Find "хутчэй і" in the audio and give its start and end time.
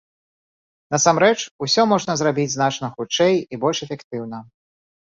2.97-3.65